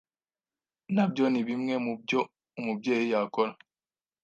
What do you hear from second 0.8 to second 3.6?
nabyo ni bimwe mu byo umubyeyi yakora